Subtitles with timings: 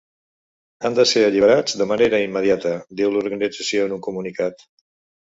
[0.89, 4.71] Han de ser alliberats de manera immediata, diu l’organització en un comunicat.